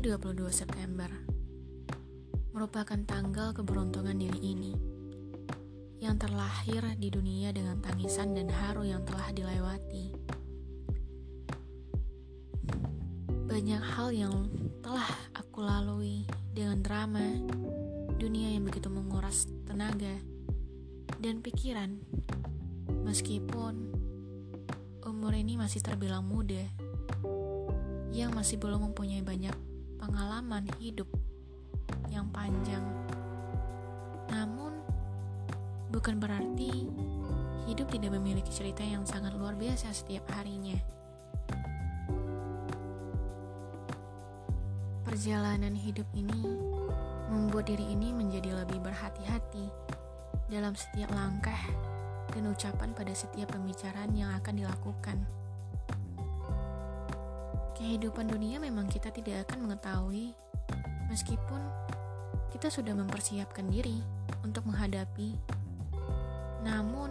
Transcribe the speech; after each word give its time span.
September 0.00 1.12
merupakan 2.56 2.96
tanggal 3.04 3.52
keberuntungan 3.52 4.16
diri 4.16 4.40
ini 4.40 4.72
yang 6.00 6.16
terlahir 6.16 6.96
di 6.96 7.12
dunia 7.12 7.52
dengan 7.52 7.84
tangisan 7.84 8.32
dan 8.32 8.48
haru 8.48 8.88
yang 8.88 9.04
telah 9.04 9.28
dilewati. 9.28 10.16
Banyak 13.44 13.82
hal 13.92 14.08
yang 14.16 14.48
telah 14.80 15.04
aku 15.36 15.60
lalui 15.60 16.24
dengan 16.56 16.80
drama, 16.80 17.36
dunia 18.16 18.56
yang 18.56 18.64
begitu 18.64 18.88
menguras 18.88 19.52
tenaga 19.68 20.16
dan 21.20 21.44
pikiran. 21.44 22.00
Meskipun 23.04 23.92
umur 25.04 25.36
ini 25.36 25.60
masih 25.60 25.84
terbilang 25.84 26.24
muda, 26.24 26.64
yang 28.16 28.32
masih 28.32 28.56
belum 28.56 28.88
mempunyai 28.88 29.20
banyak 29.20 29.69
pengalaman 30.20 30.68
hidup 30.76 31.08
yang 32.12 32.28
panjang. 32.28 32.84
Namun, 34.28 34.84
bukan 35.88 36.20
berarti 36.20 36.92
hidup 37.64 37.88
tidak 37.88 38.20
memiliki 38.20 38.52
cerita 38.52 38.84
yang 38.84 39.08
sangat 39.08 39.32
luar 39.32 39.56
biasa 39.56 39.88
setiap 39.96 40.28
harinya. 40.36 40.76
Perjalanan 45.08 45.72
hidup 45.72 46.04
ini 46.12 46.44
membuat 47.32 47.72
diri 47.72 47.88
ini 47.88 48.12
menjadi 48.12 48.60
lebih 48.60 48.76
berhati-hati 48.76 49.72
dalam 50.52 50.76
setiap 50.76 51.08
langkah 51.16 51.64
dan 52.36 52.44
ucapan 52.44 52.92
pada 52.92 53.16
setiap 53.16 53.56
pembicaraan 53.56 54.12
yang 54.12 54.28
akan 54.36 54.52
dilakukan. 54.52 55.39
Kehidupan 57.80 58.28
dunia 58.28 58.60
memang 58.60 58.92
kita 58.92 59.08
tidak 59.08 59.48
akan 59.48 59.64
mengetahui, 59.64 60.36
meskipun 61.08 61.64
kita 62.52 62.68
sudah 62.68 62.92
mempersiapkan 62.92 63.64
diri 63.72 64.04
untuk 64.44 64.68
menghadapi. 64.68 65.32
Namun, 66.60 67.08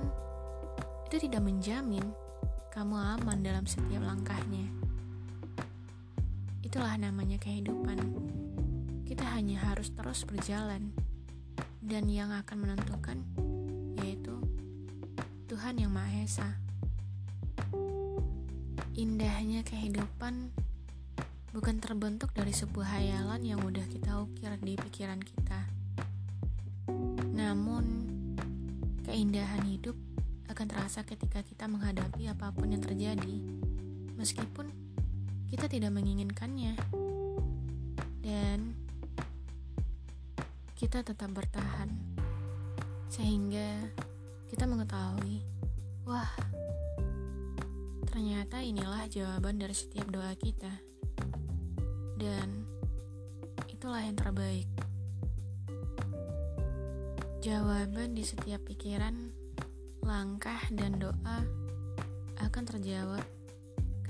itu 1.09 1.26
tidak 1.26 1.42
menjamin 1.42 2.06
kamu 2.70 2.95
aman 3.17 3.42
dalam 3.42 3.66
setiap 3.66 4.06
langkahnya. 4.06 4.70
Itulah 6.61 6.94
namanya 7.02 7.42
kehidupan. 7.42 7.98
Kita 9.09 9.26
hanya 9.26 9.73
harus 9.73 9.89
terus 9.89 10.22
berjalan, 10.22 10.94
dan 11.81 12.06
yang 12.06 12.30
akan 12.30 12.58
menentukan 12.61 13.17
yaitu 14.06 14.38
Tuhan 15.50 15.81
Yang 15.81 15.92
Maha 15.98 16.17
Esa. 16.22 16.69
Indahnya 19.00 19.64
kehidupan 19.64 20.52
bukan 21.55 21.80
terbentuk 21.80 22.36
dari 22.36 22.52
sebuah 22.52 23.00
hayalan 23.00 23.47
yang 23.47 23.64
udah 23.64 23.88
kita 23.88 24.19
ukir 24.19 24.52
di 24.59 24.75
pikiran 24.75 25.23
kita. 25.23 25.64
Namun, 27.31 27.86
keindahan 29.08 29.64
hidup 29.72 29.95
akan 30.52 30.67
terasa 30.67 31.08
ketika 31.08 31.39
kita 31.47 31.72
menghadapi 31.72 32.27
apa 32.27 32.52
pun 32.52 32.75
yang 32.75 32.83
terjadi, 32.83 33.39
meskipun 34.20 34.67
kita 35.47 35.72
tidak 35.72 35.95
menginginkannya, 35.95 36.75
dan 38.20 38.75
kita 40.75 41.08
tetap 41.08 41.31
bertahan, 41.31 41.88
sehingga 43.08 43.80
kita 44.52 44.67
mengetahui, 44.67 45.39
Inilah 48.59 49.09
jawaban 49.09 49.57
dari 49.57 49.73
setiap 49.73 50.11
doa 50.13 50.35
kita. 50.38 50.69
Dan 52.19 52.67
itulah 53.65 54.03
yang 54.03 54.13
terbaik. 54.13 54.69
Jawaban 57.39 58.14
di 58.14 58.21
setiap 58.21 58.61
pikiran, 58.67 59.31
langkah, 60.03 60.59
dan 60.75 60.99
doa 60.99 61.39
akan 62.43 62.64
terjawab 62.67 63.23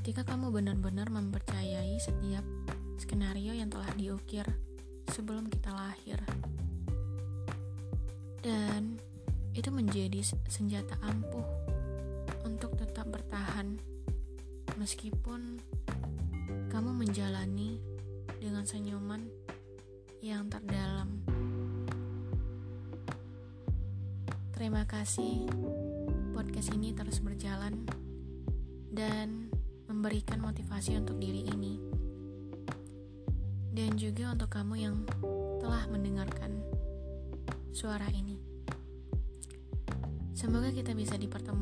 ketika 0.02 0.26
kamu 0.26 0.50
benar-benar 0.50 1.08
mempercayai 1.14 1.96
setiap 2.02 2.44
skenario 2.98 3.54
yang 3.54 3.70
telah 3.70 3.90
diukir 3.96 4.44
sebelum 5.14 5.48
kita 5.48 5.72
lahir. 5.72 6.20
Dan 8.42 8.98
itu 9.54 9.70
menjadi 9.70 10.26
senjata 10.50 10.98
ampuh 11.06 11.46
untuk 12.44 12.74
tetap 12.76 13.06
bertahan 13.08 13.78
meskipun 14.80 15.60
kamu 16.72 17.04
menjalani 17.04 17.84
dengan 18.40 18.64
senyuman 18.64 19.28
yang 20.24 20.48
terdalam. 20.48 21.20
Terima 24.56 24.88
kasih, 24.88 25.52
podcast 26.32 26.72
ini 26.72 26.96
terus 26.96 27.20
berjalan 27.20 27.84
dan 28.88 29.52
memberikan 29.92 30.40
motivasi 30.40 30.96
untuk 30.96 31.20
diri 31.20 31.44
ini, 31.52 31.76
dan 33.76 34.00
juga 34.00 34.32
untuk 34.32 34.48
kamu 34.48 34.76
yang 34.80 34.96
telah 35.60 35.84
mendengarkan 35.92 36.56
suara 37.76 38.08
ini. 38.16 38.40
Semoga 40.32 40.72
kita 40.72 40.96
bisa 40.96 41.20
dipertemukan 41.20 41.59